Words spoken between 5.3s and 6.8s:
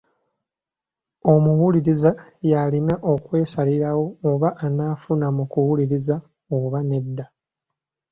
mu kuwuliriza oba